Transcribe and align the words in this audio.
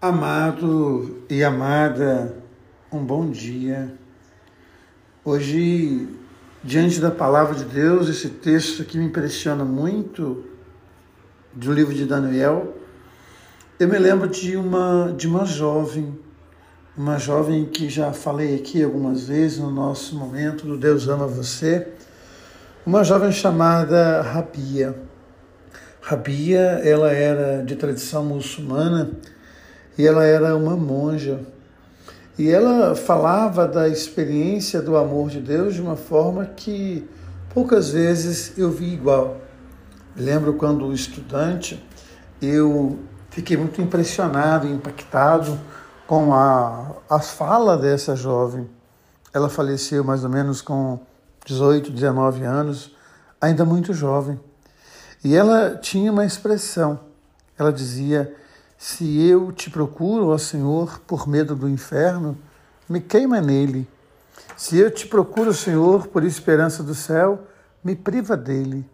Amado 0.00 1.24
e 1.28 1.42
amada, 1.42 2.36
um 2.92 3.04
bom 3.04 3.28
dia. 3.28 3.92
Hoje, 5.24 6.06
diante 6.62 7.00
da 7.00 7.10
palavra 7.10 7.56
de 7.56 7.64
Deus, 7.64 8.08
esse 8.08 8.28
texto 8.28 8.84
que 8.84 8.96
me 8.96 9.06
impressiona 9.06 9.64
muito, 9.64 10.44
do 11.52 11.72
livro 11.72 11.92
de 11.92 12.04
Daniel, 12.04 12.76
eu 13.80 13.88
me 13.88 13.98
lembro 13.98 14.28
de 14.28 14.56
uma, 14.56 15.12
de 15.16 15.26
uma 15.26 15.44
jovem, 15.44 16.16
uma 16.96 17.18
jovem 17.18 17.64
que 17.64 17.90
já 17.90 18.12
falei 18.12 18.54
aqui 18.54 18.84
algumas 18.84 19.26
vezes 19.26 19.58
no 19.58 19.72
nosso 19.72 20.14
momento 20.14 20.64
do 20.64 20.78
Deus 20.78 21.08
Ama 21.08 21.26
Você, 21.26 21.88
uma 22.86 23.02
jovem 23.02 23.32
chamada 23.32 24.22
Rabia. 24.22 24.96
Rabia, 26.00 26.80
ela 26.84 27.10
era 27.10 27.64
de 27.64 27.74
tradição 27.74 28.24
muçulmana, 28.24 29.10
e 29.98 30.06
ela 30.06 30.24
era 30.24 30.56
uma 30.56 30.76
monja. 30.76 31.40
E 32.38 32.48
ela 32.48 32.94
falava 32.94 33.66
da 33.66 33.88
experiência 33.88 34.80
do 34.80 34.96
amor 34.96 35.28
de 35.28 35.40
Deus 35.40 35.74
de 35.74 35.82
uma 35.82 35.96
forma 35.96 36.46
que 36.46 37.06
poucas 37.52 37.90
vezes 37.90 38.56
eu 38.56 38.70
vi 38.70 38.94
igual. 38.94 39.38
lembro 40.16 40.54
quando 40.54 40.92
estudante, 40.92 41.84
eu 42.40 43.00
fiquei 43.28 43.56
muito 43.56 43.82
impressionado, 43.82 44.68
impactado 44.68 45.58
com 46.06 46.32
a, 46.32 46.92
a 47.10 47.18
fala 47.18 47.76
dessa 47.76 48.14
jovem. 48.14 48.70
Ela 49.34 49.48
faleceu 49.48 50.04
mais 50.04 50.22
ou 50.22 50.30
menos 50.30 50.62
com 50.62 51.00
18, 51.44 51.90
19 51.90 52.44
anos, 52.44 52.94
ainda 53.40 53.64
muito 53.64 53.92
jovem. 53.92 54.38
E 55.24 55.34
ela 55.34 55.76
tinha 55.76 56.12
uma 56.12 56.24
expressão. 56.24 57.00
Ela 57.58 57.72
dizia: 57.72 58.32
se 58.80 59.20
eu 59.26 59.50
te 59.50 59.68
procuro, 59.70 60.28
ó 60.28 60.38
Senhor, 60.38 61.00
por 61.00 61.26
medo 61.26 61.56
do 61.56 61.68
inferno, 61.68 62.38
me 62.88 63.00
queima 63.00 63.40
nele. 63.40 63.88
Se 64.56 64.78
eu 64.78 64.88
te 64.88 65.04
procuro, 65.04 65.52
Senhor, 65.52 66.06
por 66.06 66.22
esperança 66.22 66.80
do 66.80 66.94
céu, 66.94 67.42
me 67.82 67.96
priva 67.96 68.36
dele. 68.36 68.88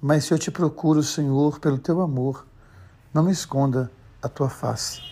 Mas 0.00 0.24
se 0.24 0.32
eu 0.32 0.38
te 0.38 0.50
procuro, 0.50 1.02
Senhor, 1.02 1.60
pelo 1.60 1.76
teu 1.76 2.00
amor, 2.00 2.46
não 3.12 3.24
me 3.24 3.30
esconda 3.30 3.90
a 4.22 4.28
tua 4.28 4.48
face. 4.48 5.02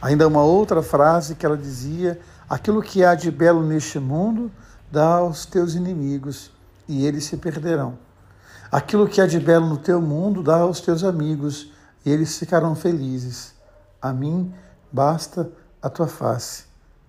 Ainda 0.00 0.28
uma 0.28 0.44
outra 0.44 0.80
frase 0.80 1.34
que 1.34 1.44
ela 1.44 1.56
dizia: 1.56 2.20
Aquilo 2.48 2.80
que 2.80 3.02
há 3.02 3.16
de 3.16 3.32
belo 3.32 3.64
neste 3.64 3.98
mundo, 3.98 4.48
dá 4.92 5.16
aos 5.16 5.44
teus 5.44 5.74
inimigos, 5.74 6.52
e 6.86 7.04
eles 7.04 7.24
se 7.24 7.36
perderão. 7.36 7.98
Aquilo 8.70 9.08
que 9.08 9.20
há 9.20 9.26
de 9.26 9.40
belo 9.40 9.66
no 9.66 9.76
teu 9.76 10.00
mundo, 10.00 10.40
dá 10.40 10.58
aos 10.58 10.80
teus 10.80 11.02
amigos, 11.02 11.72
e 12.04 12.10
eles 12.12 12.38
ficarão 12.38 12.76
felizes. 12.76 13.55
A 14.08 14.12
mim 14.12 14.52
basta 14.92 15.50
a 15.82 15.88
tua 15.88 16.06
face. 16.06 16.64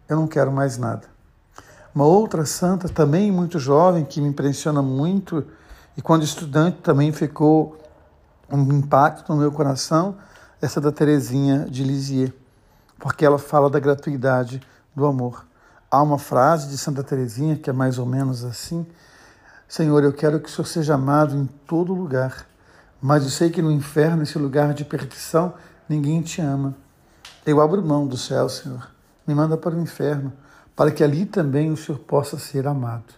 Eu 0.09 0.15
não 0.15 0.27
quero 0.27 0.51
mais 0.51 0.77
nada. 0.77 1.07
Uma 1.93 2.05
outra 2.05 2.45
santa, 2.45 2.87
também 2.87 3.31
muito 3.31 3.59
jovem, 3.59 4.05
que 4.05 4.21
me 4.21 4.27
impressiona 4.27 4.81
muito, 4.81 5.45
e 5.95 6.01
quando 6.01 6.23
estudante 6.23 6.77
também 6.81 7.11
ficou 7.11 7.77
um 8.51 8.61
impacto 8.73 9.33
no 9.33 9.39
meu 9.39 9.51
coração, 9.51 10.15
essa 10.61 10.79
da 10.79 10.91
Teresinha 10.91 11.65
de 11.69 11.83
Lisieux, 11.83 12.33
porque 12.99 13.25
ela 13.25 13.37
fala 13.37 13.69
da 13.69 13.79
gratuidade 13.79 14.61
do 14.95 15.05
amor. 15.05 15.45
Há 15.89 16.01
uma 16.01 16.17
frase 16.17 16.67
de 16.67 16.77
Santa 16.77 17.03
Teresinha 17.03 17.55
que 17.55 17.69
é 17.69 17.73
mais 17.73 17.97
ou 17.97 18.05
menos 18.05 18.43
assim: 18.43 18.85
Senhor, 19.67 20.03
eu 20.03 20.13
quero 20.13 20.39
que 20.39 20.49
o 20.49 20.51
Senhor 20.51 20.67
seja 20.67 20.95
amado 20.95 21.35
em 21.35 21.45
todo 21.65 21.93
lugar, 21.93 22.45
mas 23.01 23.23
eu 23.23 23.29
sei 23.29 23.49
que 23.49 23.61
no 23.61 23.71
inferno, 23.71 24.23
esse 24.23 24.37
lugar 24.37 24.73
de 24.73 24.83
perdição, 24.83 25.53
ninguém 25.87 26.21
te 26.21 26.41
ama. 26.41 26.75
Eu 27.47 27.61
abro 27.61 27.81
mão 27.81 28.05
do 28.05 28.17
céu, 28.17 28.49
Senhor. 28.49 28.91
Me 29.25 29.33
manda 29.33 29.55
para 29.55 29.73
o 29.73 29.79
inferno, 29.79 30.33
para 30.75 30.91
que 30.91 31.01
ali 31.01 31.25
também 31.25 31.71
o 31.71 31.77
Senhor 31.77 31.97
possa 31.97 32.37
ser 32.37 32.67
amado. 32.67 33.13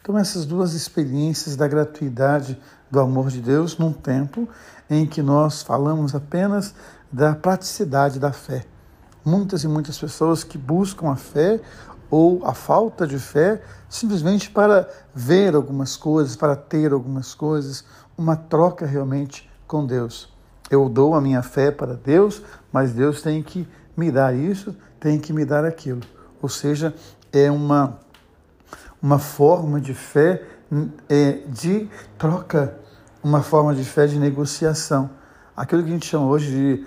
Então, 0.00 0.16
essas 0.16 0.46
duas 0.46 0.72
experiências 0.72 1.56
da 1.56 1.66
gratuidade 1.66 2.56
do 2.88 3.00
amor 3.00 3.28
de 3.28 3.40
Deus 3.40 3.76
num 3.76 3.92
tempo 3.92 4.48
em 4.88 5.04
que 5.04 5.20
nós 5.20 5.64
falamos 5.64 6.14
apenas 6.14 6.76
da 7.10 7.34
praticidade 7.34 8.20
da 8.20 8.32
fé. 8.32 8.64
Muitas 9.24 9.64
e 9.64 9.66
muitas 9.66 9.98
pessoas 9.98 10.44
que 10.44 10.56
buscam 10.56 11.10
a 11.10 11.16
fé 11.16 11.60
ou 12.08 12.46
a 12.46 12.54
falta 12.54 13.04
de 13.04 13.18
fé 13.18 13.60
simplesmente 13.88 14.48
para 14.48 14.88
ver 15.12 15.56
algumas 15.56 15.96
coisas, 15.96 16.36
para 16.36 16.54
ter 16.54 16.92
algumas 16.92 17.34
coisas, 17.34 17.84
uma 18.16 18.36
troca 18.36 18.86
realmente 18.86 19.50
com 19.66 19.84
Deus. 19.84 20.35
Eu 20.70 20.88
dou 20.88 21.14
a 21.14 21.20
minha 21.20 21.42
fé 21.42 21.70
para 21.70 21.94
Deus, 21.94 22.42
mas 22.72 22.92
Deus 22.92 23.22
tem 23.22 23.42
que 23.42 23.68
me 23.96 24.10
dar 24.10 24.34
isso, 24.34 24.76
tem 24.98 25.18
que 25.18 25.32
me 25.32 25.44
dar 25.44 25.64
aquilo. 25.64 26.00
Ou 26.42 26.48
seja, 26.48 26.94
é 27.32 27.50
uma, 27.50 27.98
uma 29.00 29.18
forma 29.18 29.80
de 29.80 29.94
fé 29.94 30.42
é, 31.08 31.32
de 31.48 31.88
troca, 32.18 32.76
uma 33.22 33.42
forma 33.42 33.74
de 33.74 33.84
fé 33.84 34.06
de 34.06 34.18
negociação. 34.18 35.10
Aquilo 35.56 35.82
que 35.82 35.88
a 35.88 35.92
gente 35.92 36.06
chama 36.06 36.26
hoje 36.26 36.50
de 36.50 36.86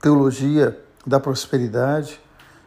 teologia 0.00 0.78
da 1.06 1.20
prosperidade, 1.20 2.20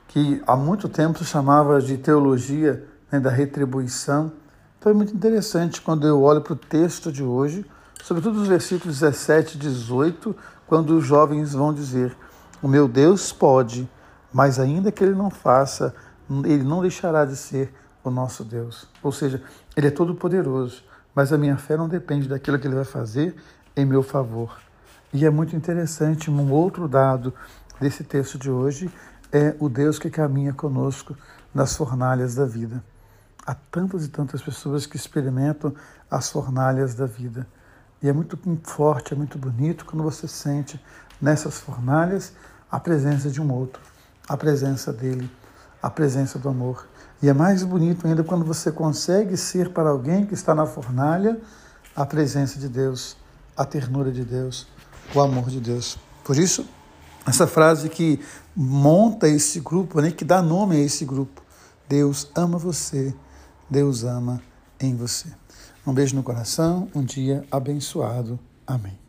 que 0.07 0.41
há 0.45 0.55
muito 0.55 0.87
tempo 0.87 1.19
se 1.19 1.25
chamava 1.25 1.81
de 1.81 1.97
teologia 1.97 2.85
né, 3.11 3.19
da 3.19 3.29
retribuição. 3.29 4.31
Então 4.79 4.91
é 4.91 4.95
muito 4.95 5.13
interessante 5.13 5.81
quando 5.81 6.07
eu 6.07 6.21
olho 6.21 6.41
para 6.41 6.53
o 6.53 6.55
texto 6.55 7.11
de 7.11 7.23
hoje 7.23 7.65
sobretudo 8.05 8.39
os 8.39 8.47
versículos 8.47 8.99
17 8.99 9.55
e 9.55 9.59
18, 9.59 10.35
quando 10.67 10.95
os 10.95 11.03
jovens 11.03 11.53
vão 11.53 11.73
dizer: 11.73 12.15
O 12.61 12.67
meu 12.67 12.87
Deus 12.87 13.33
pode, 13.33 13.89
mas 14.31 14.59
ainda 14.59 14.91
que 14.91 15.03
ele 15.03 15.15
não 15.15 15.31
faça, 15.31 15.95
ele 16.43 16.63
não 16.63 16.81
deixará 16.81 17.25
de 17.25 17.35
ser 17.35 17.73
o 18.03 18.11
nosso 18.11 18.43
Deus. 18.43 18.87
Ou 19.01 19.11
seja, 19.11 19.41
ele 19.75 19.87
é 19.87 19.91
todo 19.91 20.13
poderoso, 20.13 20.83
mas 21.15 21.33
a 21.33 21.37
minha 21.37 21.57
fé 21.57 21.75
não 21.75 21.89
depende 21.89 22.29
daquilo 22.29 22.59
que 22.59 22.67
ele 22.67 22.75
vai 22.75 22.85
fazer 22.85 23.35
em 23.75 23.85
meu 23.85 24.03
favor. 24.03 24.55
E 25.11 25.25
é 25.25 25.29
muito 25.31 25.55
interessante, 25.55 26.29
um 26.29 26.51
outro 26.51 26.87
dado 26.87 27.33
desse 27.81 28.03
texto 28.03 28.37
de 28.37 28.51
hoje 28.51 28.87
é 29.31 29.55
o 29.59 29.67
Deus 29.67 29.97
que 29.97 30.11
caminha 30.11 30.53
conosco 30.53 31.17
nas 31.51 31.75
fornalhas 31.75 32.35
da 32.35 32.45
vida. 32.45 32.83
Há 33.43 33.55
tantas 33.55 34.05
e 34.05 34.09
tantas 34.09 34.43
pessoas 34.43 34.85
que 34.85 34.95
experimentam 34.95 35.73
as 36.09 36.29
fornalhas 36.29 36.93
da 36.93 37.07
vida. 37.07 37.47
E 38.01 38.09
é 38.09 38.13
muito 38.13 38.37
forte, 38.63 39.13
é 39.13 39.17
muito 39.17 39.37
bonito 39.37 39.85
quando 39.85 40.03
você 40.03 40.27
sente 40.27 40.79
nessas 41.21 41.59
fornalhas 41.59 42.33
a 42.69 42.79
presença 42.79 43.29
de 43.29 43.41
um 43.41 43.51
outro, 43.51 43.81
a 44.27 44.35
presença 44.35 44.91
dele, 44.91 45.29
a 45.81 45.89
presença 45.89 46.37
do 46.37 46.49
amor. 46.49 46.87
E 47.21 47.29
é 47.29 47.33
mais 47.33 47.63
bonito 47.63 48.05
ainda 48.05 48.23
quando 48.23 48.43
você 48.43 48.71
consegue 48.71 49.37
ser 49.37 49.69
para 49.69 49.89
alguém 49.89 50.25
que 50.25 50.33
está 50.33 50.53
na 50.53 50.65
fornalha 50.65 51.39
a 51.95 52.05
presença 52.05 52.59
de 52.59 52.67
Deus, 52.67 53.15
a 53.55 53.63
ternura 53.63 54.11
de 54.11 54.25
Deus, 54.25 54.67
o 55.13 55.21
amor 55.21 55.49
de 55.49 55.61
Deus. 55.61 55.97
Por 56.23 56.37
isso, 56.37 56.67
essa 57.25 57.47
frase 57.47 57.89
que 57.89 58.19
monta 58.55 59.27
esse 59.27 59.59
grupo, 59.59 60.01
né, 60.01 60.11
que 60.11 60.25
dá 60.25 60.41
nome 60.41 60.75
a 60.75 60.79
esse 60.79 61.05
grupo. 61.05 61.41
Deus 61.87 62.29
ama 62.35 62.57
você, 62.57 63.15
Deus 63.69 64.03
ama 64.03 64.41
em 64.85 64.95
você. 64.95 65.27
Um 65.85 65.93
beijo 65.93 66.15
no 66.15 66.23
coração, 66.23 66.87
um 66.95 67.03
dia 67.03 67.45
abençoado. 67.51 68.39
Amém. 68.65 69.04